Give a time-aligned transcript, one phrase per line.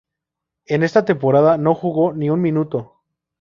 [0.65, 3.03] En esta temporada no jugó ni un minuto.